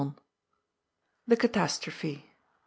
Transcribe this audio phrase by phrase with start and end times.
[1.27, 2.23] THE CATASTBOPHB.